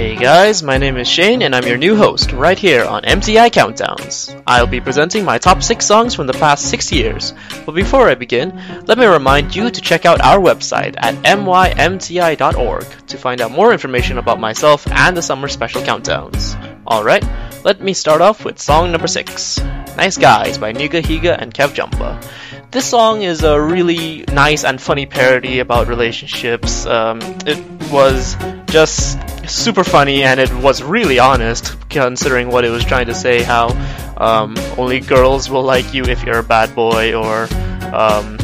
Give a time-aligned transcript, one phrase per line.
[0.00, 3.50] Hey guys, my name is Shane and I'm your new host right here on MTI
[3.50, 4.42] Countdowns.
[4.46, 7.34] I'll be presenting my top 6 songs from the past 6 years.
[7.66, 12.86] But before I begin, let me remind you to check out our website at mymti.org
[13.08, 16.56] to find out more information about myself and the summer special countdowns.
[16.86, 17.26] Alright,
[17.62, 19.58] let me start off with song number 6.
[19.98, 22.24] Nice Guys by Nigahiga and KevJumba.
[22.70, 26.86] This song is a really nice and funny parody about relationships.
[26.86, 27.58] Um, it
[27.90, 33.14] was just super funny and it was really honest considering what it was trying to
[33.14, 33.70] say how
[34.18, 37.48] um, only girls will like you if you're a bad boy or
[37.92, 38.38] um,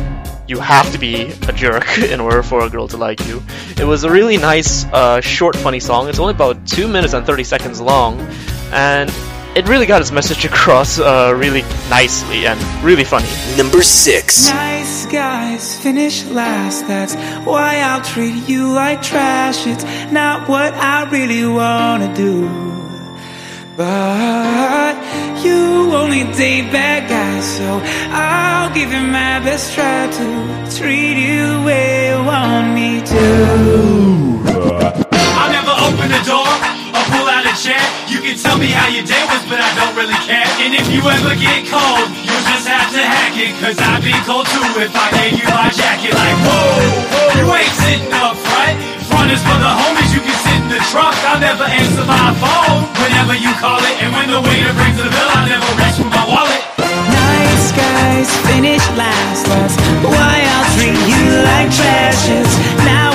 [0.48, 3.40] you have to be a jerk in order for a girl to like you.
[3.78, 6.08] It was a really nice, uh, short, funny song.
[6.08, 8.20] It's only about 2 minutes and 30 seconds long,
[8.72, 9.08] and
[9.56, 13.26] it really got its message across uh, really nicely and really funny.
[13.56, 14.50] Number six.
[14.50, 16.86] Nice guys finish last.
[16.86, 17.14] That's
[17.46, 19.66] why I'll treat you like trash.
[19.66, 22.46] It's not what I really wanna do.
[23.78, 24.96] But
[25.42, 27.80] you only date bad guys, so
[28.12, 33.24] I'll give you my best try to treat you the way you want me to.
[35.40, 36.76] I'll never open the door
[37.10, 38.05] pull out a chair.
[38.26, 40.42] Can tell me how your day was, but I don't really care.
[40.58, 43.54] And if you ever get cold, you'll just have to hack it.
[43.62, 46.10] Cause I'd be cold too if I gave you my jacket.
[46.10, 48.82] Like, whoa, you ain't sitting up front.
[49.06, 51.14] Front is for the homies, you can sit in the trunk.
[51.22, 53.94] I'll never answer my phone whenever you call it.
[54.02, 56.62] And when the waiter brings the bill, I'll never reach for my wallet.
[56.82, 59.46] Nice guys finish last.
[59.46, 62.26] That's why I'll treat you like trash.
[62.26, 63.05] It's not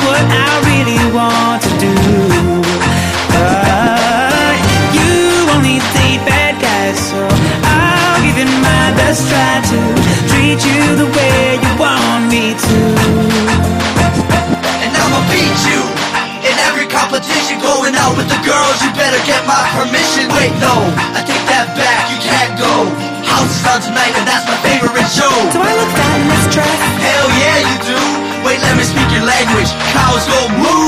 [19.31, 20.27] get my permission.
[20.35, 20.75] Wait, no,
[21.15, 22.91] I take that back, you can't go.
[23.23, 25.31] House is on tonight, and that's my favorite show.
[25.55, 26.79] Do I look in this dress?
[26.99, 27.99] Hell yeah, you do.
[28.43, 29.71] Wait, let me speak your language.
[29.95, 30.80] Cows go moo.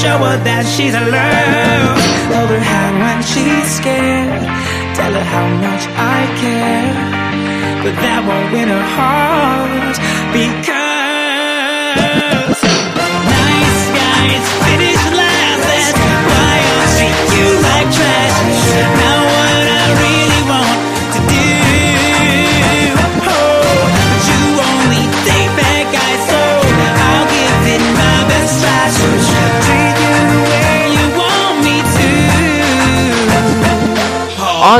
[0.00, 1.98] Show her that she's alone.
[2.32, 4.44] Hold her hand when she's scared.
[4.96, 6.94] Tell her how much I care.
[7.84, 9.96] But that won't win her heart
[10.32, 10.80] because
[13.28, 15.62] nice guys finish last.
[15.68, 19.09] That's why I treat you like trash.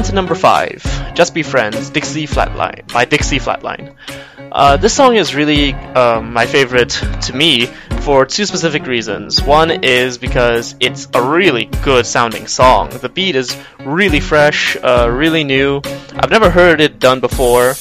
[0.01, 0.83] On to number five,
[1.15, 3.95] Just Be Friends, Dixie Flatline by Dixie Flatline.
[4.51, 6.89] Uh, this song is really um, my favorite
[7.21, 7.67] to me
[8.01, 9.43] for two specific reasons.
[9.43, 12.89] One is because it's a really good sounding song.
[12.89, 15.83] The beat is really fresh, uh, really new.
[16.15, 17.75] I've never heard it done before.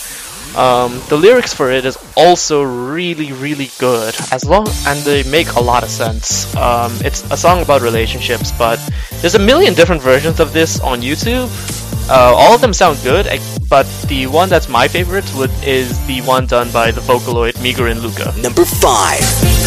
[0.57, 5.53] Um, the lyrics for it is also really, really good, as long and they make
[5.53, 6.53] a lot of sense.
[6.57, 8.77] Um, it's a song about relationships, but
[9.21, 11.47] there's a million different versions of this on YouTube.
[12.09, 13.27] Uh, all of them sound good,
[13.69, 18.01] but the one that's my favorite would, is the one done by the Vocaloid Megurine
[18.01, 18.33] Luka.
[18.41, 19.58] Number five.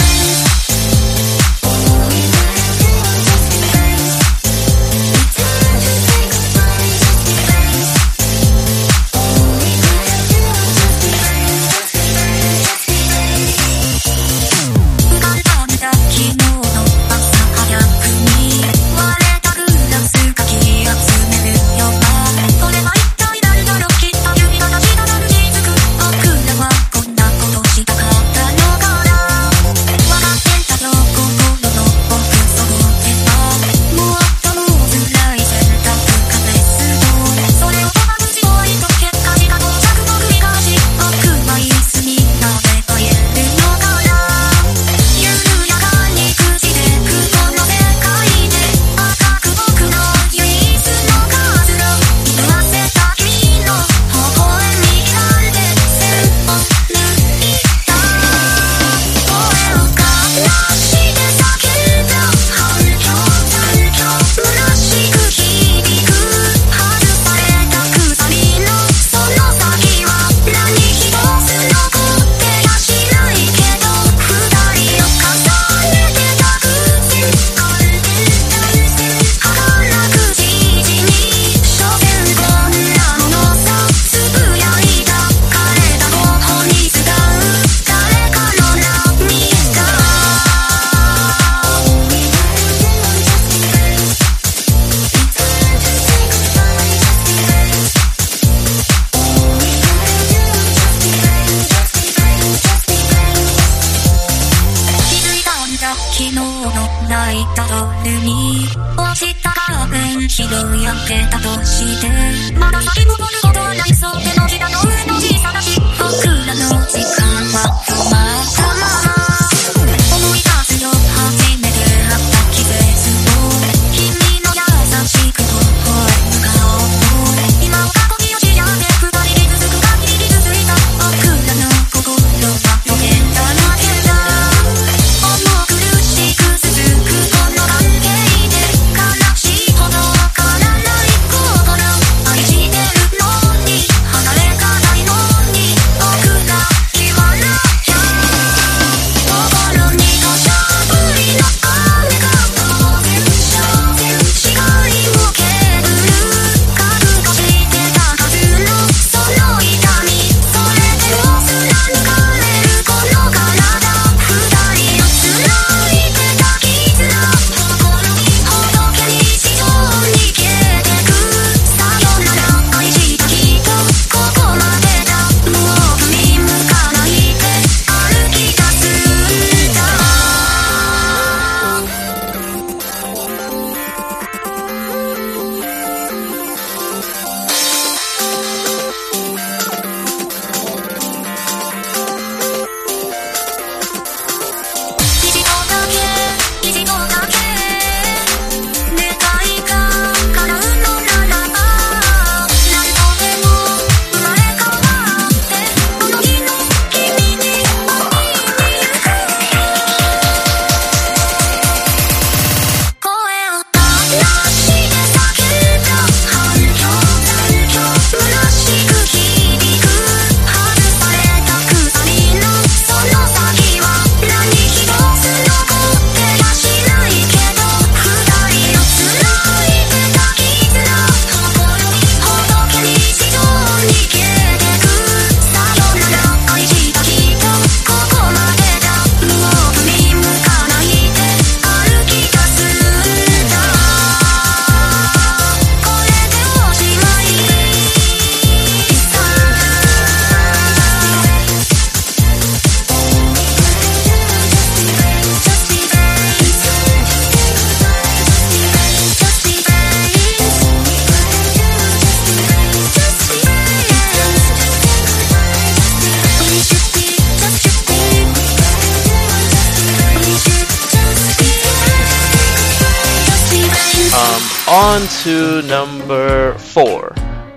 [274.93, 277.15] On to number four,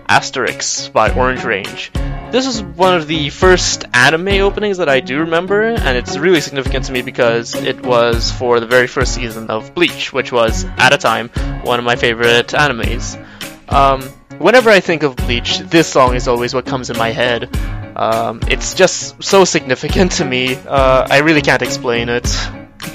[0.08, 1.92] Asterisk by Orange Range.
[2.32, 6.40] This is one of the first anime openings that I do remember, and it's really
[6.40, 10.64] significant to me because it was for the very first season of Bleach, which was,
[10.78, 11.28] at a time,
[11.64, 13.22] one of my favorite animes.
[13.68, 14.04] Um,
[14.40, 17.54] whenever I think of Bleach, this song is always what comes in my head.
[17.98, 22.34] Um, it's just so significant to me, uh, I really can't explain it.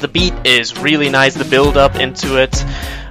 [0.01, 2.65] The beat is really nice, the build up into it,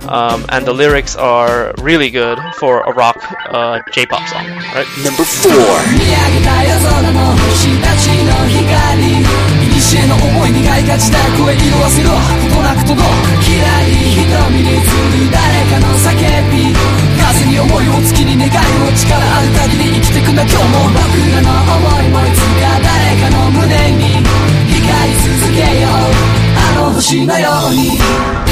[0.08, 4.88] um, and the lyrics are really good for a rock uh, J-pop song, right?
[5.04, 5.50] Number four.
[5.50, 9.44] 見上げた夜空の星たちの光
[9.84, 12.16] 古の思い苦いがちだ声色あせろこ
[12.50, 13.06] となく届く
[13.42, 15.38] きらり瞳に映る誰
[15.70, 16.18] かの叫
[16.50, 16.74] び
[17.20, 24.24] 風に思いを月に願いを力ある限り生きてくんだ今日も僕らの思いもいつか誰かの胸に
[24.72, 26.14] 光り続けよう
[26.56, 28.47] あの星のように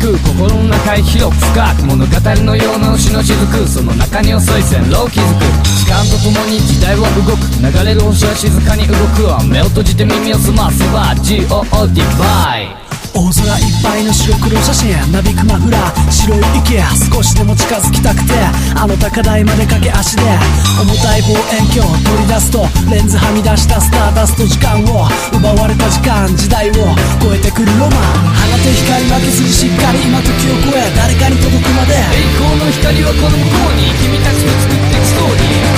[0.00, 5.44] く心の中へ広く深く物語のような牛の雫その中に遅い線路を築く
[5.76, 7.50] 時間とともに時代は動く。
[7.60, 9.42] 流れる星は静かに動くわ。
[9.44, 12.79] 目を閉じて耳を澄ませば GOD バイ。
[13.12, 16.80] 大空いっぱいの白黒写真なびくマフラー白い池
[17.12, 18.70] 少しでも近づきたくて。
[18.80, 20.22] あの高台まで駆け足で
[20.80, 25.04] 重たい望遠鏡取り出すとレンズはみ出したスターダスト時間を
[25.36, 28.00] 奪われた時間時代を超えてくるロマン。
[28.40, 35.76] 放て光負けずにしっかり今時を超え誰かに届くまで栄光の光はこの向こうに君たちと作っていくストーリー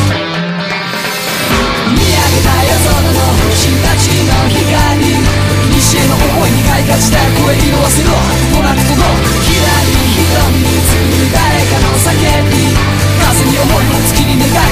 [1.90, 3.18] 見上げた夜空の
[3.50, 5.31] 星たちの光。
[6.08, 7.10] の思いに開花し
[7.44, 8.08] 声色せろ。
[9.44, 12.08] ひらりひみに次誰かの叫
[12.48, 12.72] び。
[13.20, 14.71] 風に思いを月に願い。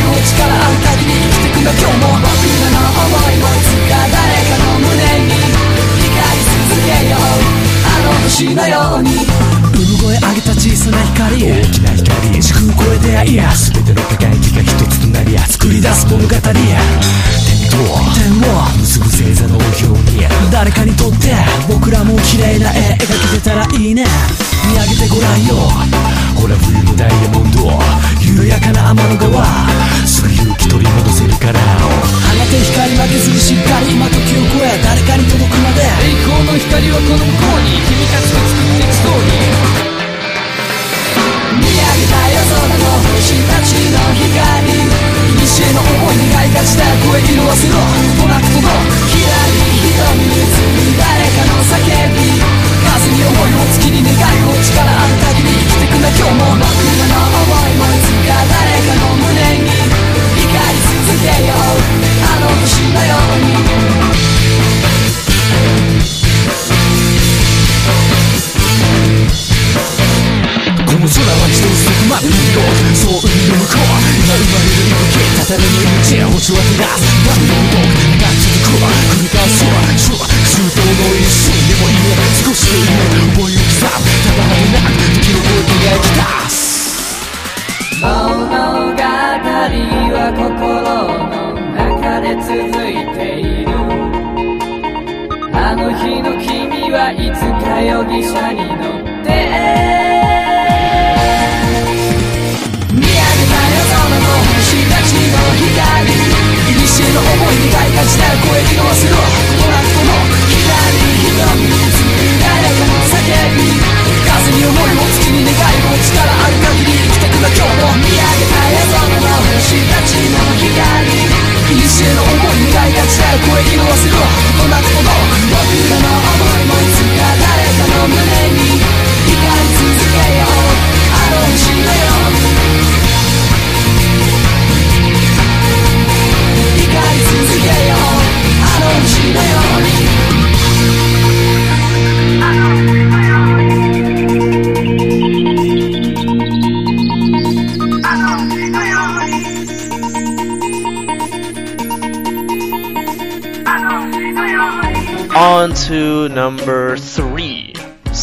[108.13, 108.50] It's not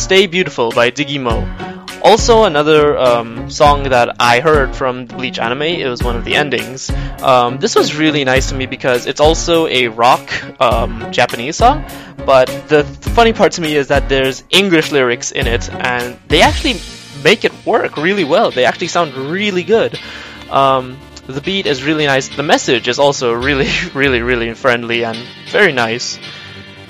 [0.07, 2.01] Stay Beautiful by Diggy-MO'.
[2.01, 6.23] Also, another um, song that I heard from the Bleach anime, it was one of
[6.23, 6.89] the endings.
[7.21, 11.83] Um, this was really nice to me because it's also a rock um, Japanese song,
[12.25, 16.41] but the funny part to me is that there's English lyrics in it, and they
[16.41, 16.79] actually
[17.21, 18.49] make it work really well.
[18.49, 19.99] They actually sound really good.
[20.49, 22.29] Um, the beat is really nice.
[22.29, 25.17] The message is also really, really, really friendly and
[25.51, 26.17] very nice.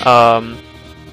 [0.05, 0.59] Um,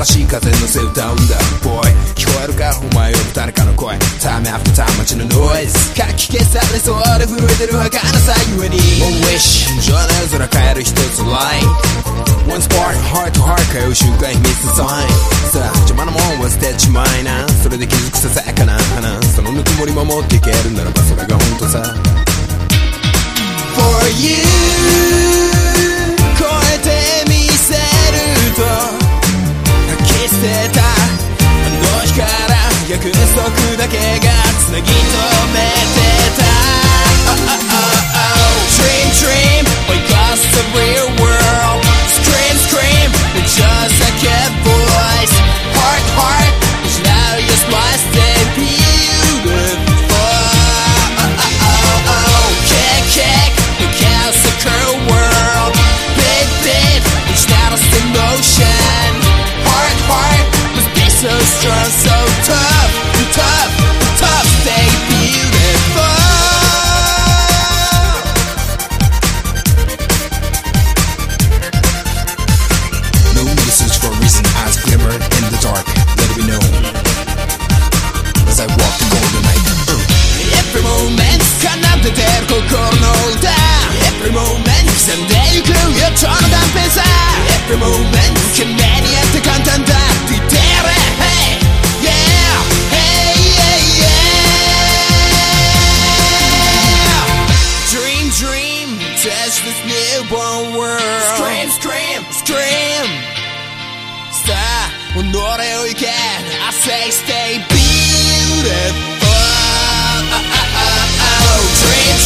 [0.00, 1.36] らしい風乗せ歌うんだ。
[1.60, 2.72] Boy 聞こえるか？
[2.80, 3.98] お前よぶ誰かの声。
[4.22, 9.92] タイムアフター街のノイズかき消されそうで震えてる儚さゆえに One wish 情
[10.24, 15.12] 熱空変える一つ LineOne spark heart to heart 通う瞬間秘密サイン。
[15.52, 17.46] さあ邪魔なもんは捨てちまいな。
[17.62, 19.20] それで気づくささやかな花。
[19.36, 21.82] そのぬくもり守っていけるならばそれが本当さ。
[23.76, 24.40] For you
[26.40, 26.88] 超えて
[27.28, 27.76] みせる
[28.56, 29.09] と。
[30.30, 30.80] 捨てた。
[30.82, 30.86] あ
[31.98, 32.54] の日から
[32.88, 34.94] 約束だけがつなぎ止
[35.52, 35.58] め
[35.96, 36.06] て
[36.38, 36.46] た。
[37.26, 38.30] Oh oh oh oh
[38.78, 41.89] Dream dream we us the real world.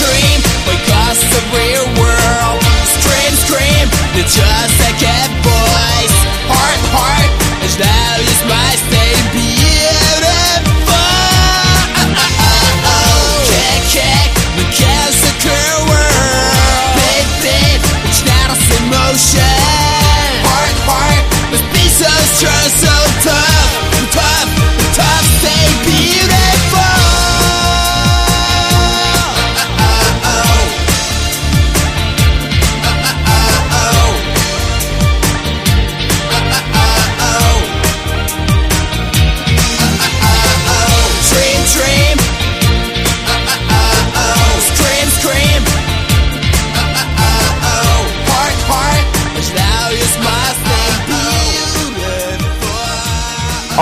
[0.01, 0.41] Dream.
[1.07, 2.61] Us the real world.
[2.85, 3.87] Scream scream.
[4.15, 5.54] You're just like a voice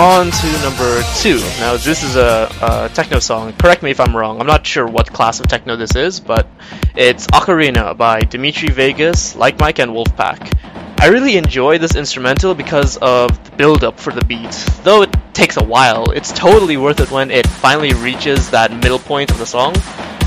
[0.03, 1.37] On to number two.
[1.61, 3.53] Now, this is a, a techno song.
[3.53, 4.41] Correct me if I'm wrong.
[4.41, 6.45] I'm not sure what class of techno this is, but
[6.93, 10.59] it's Ocarina by Dimitri Vegas, Like Mike, and Wolfpack.
[10.99, 14.51] I really enjoy this instrumental because of the build up for the beat.
[14.83, 18.99] Though it takes a while, it's totally worth it when it finally reaches that middle
[18.99, 19.73] point of the song.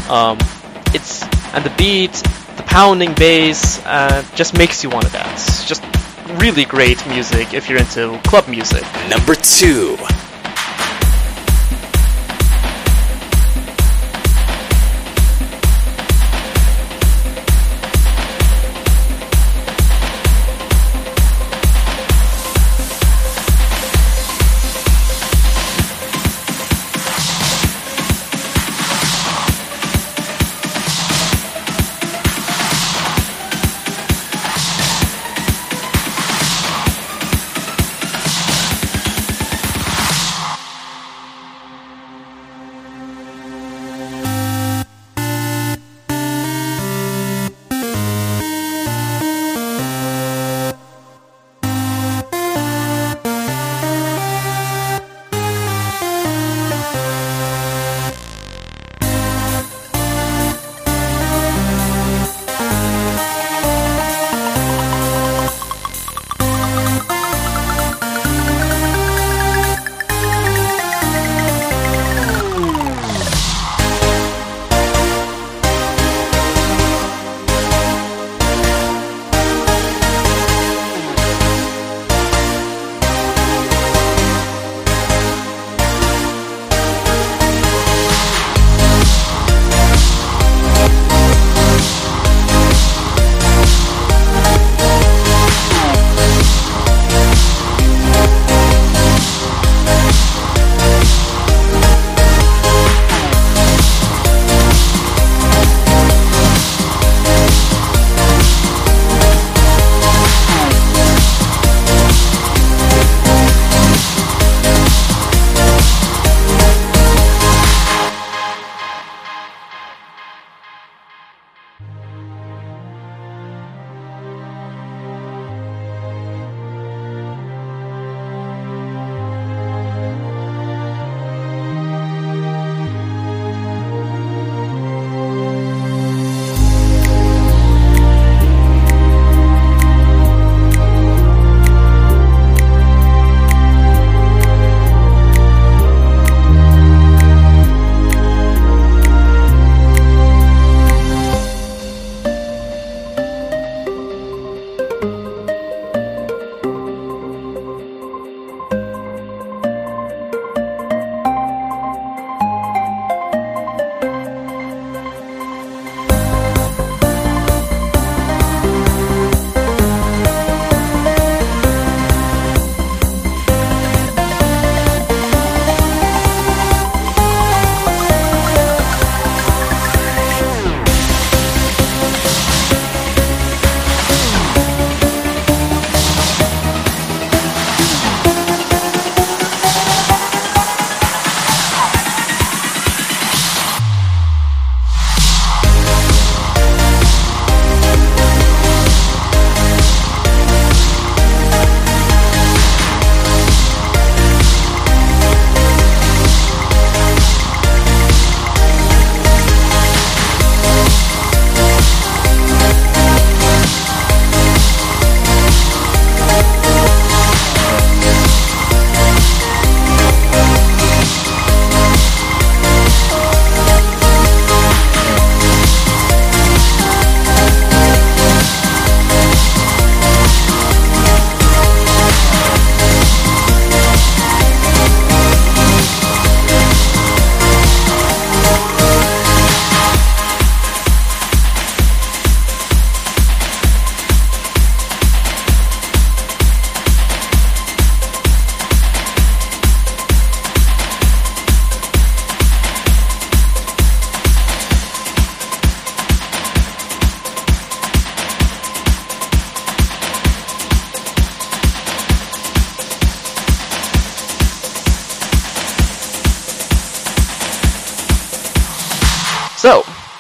[0.09, 0.39] Um,
[0.95, 5.69] it's and the beat, the pounding bass, uh, just makes you want to dance.
[5.69, 5.83] Just
[6.39, 8.85] really great music if you're into club music.
[9.09, 9.97] Number two.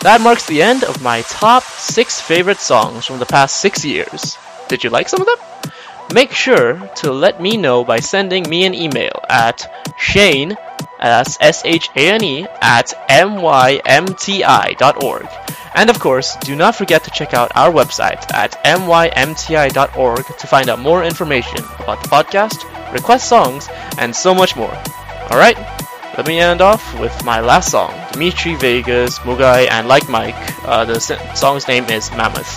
[0.07, 4.39] That marks the end of my top 6 favorite songs from the past 6 years.
[4.69, 5.73] Did you like some of them?
[6.15, 9.67] Make sure to let me know by sending me an email at
[9.99, 10.57] shane,
[11.01, 13.89] that's S-H-A-N-E, at mymti.org.
[15.75, 20.69] And of course, do not forget to check out our website at mymti.org to find
[20.69, 24.77] out more information about the podcast, request songs, and so much more.
[25.33, 25.59] Alright,
[26.17, 30.35] let me end off with my last song, Dimitri Vegas, MOGUAI, and Like Mike.
[30.65, 32.57] Uh, the song's name is Mammoth.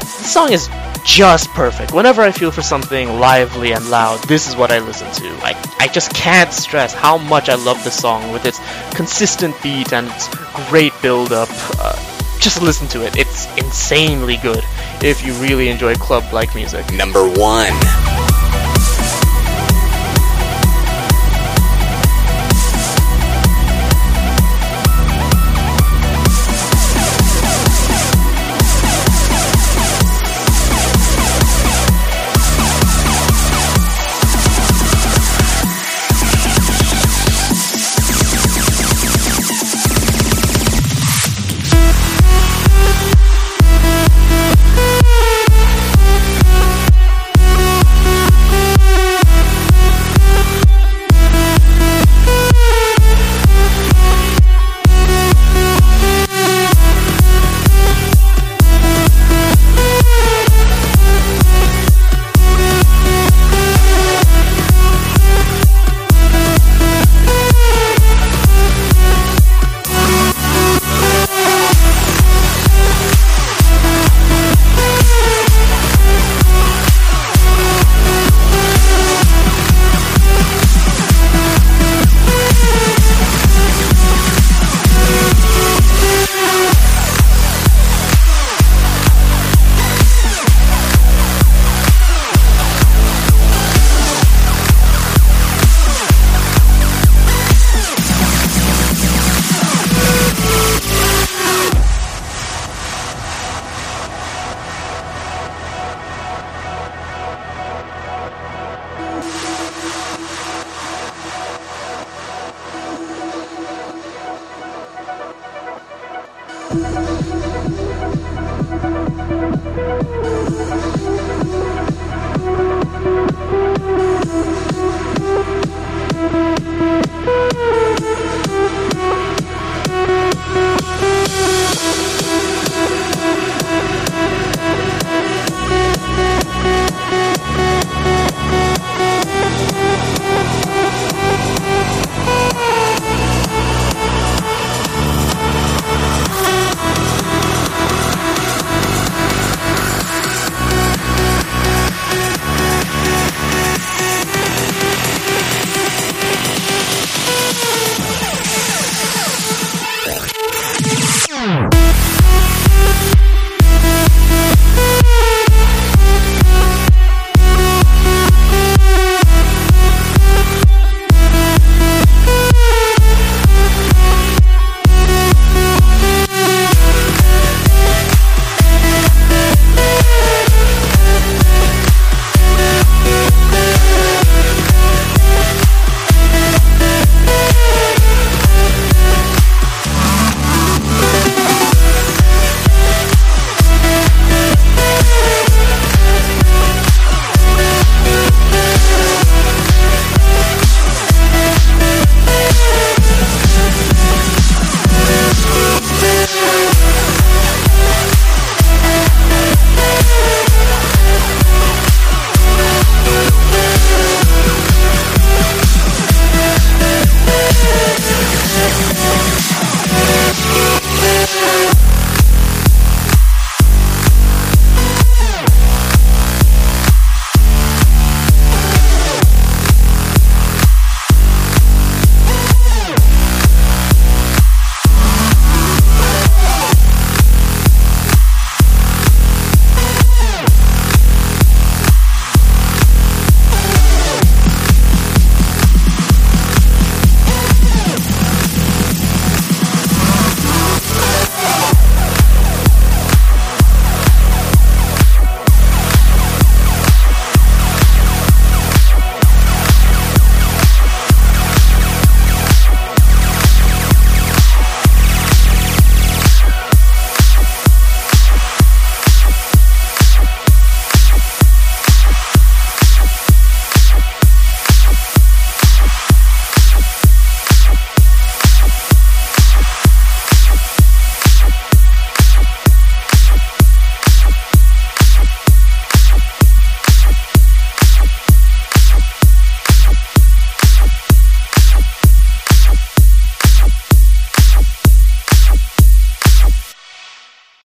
[0.00, 0.68] The song is
[1.04, 1.92] just perfect.
[1.92, 5.28] Whenever I feel for something lively and loud, this is what I listen to.
[5.44, 8.58] I, I just can't stress how much I love this song with its
[8.94, 10.28] consistent beat and its
[10.70, 11.48] great build up.
[11.78, 11.94] Uh,
[12.40, 13.16] just listen to it.
[13.16, 14.64] It's insanely good
[15.02, 16.90] if you really enjoy club like music.
[16.92, 18.27] Number one.